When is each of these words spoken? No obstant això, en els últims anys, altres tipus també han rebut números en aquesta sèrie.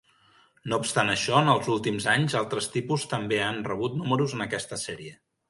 No 0.71 0.77
obstant 0.83 1.11
això, 1.15 1.35
en 1.45 1.51
els 1.53 1.69
últims 1.73 2.07
anys, 2.15 2.33
altres 2.41 2.71
tipus 2.77 3.07
també 3.13 3.39
han 3.51 3.61
rebut 3.69 4.01
números 4.01 4.35
en 4.41 4.49
aquesta 4.49 4.83
sèrie. 4.89 5.15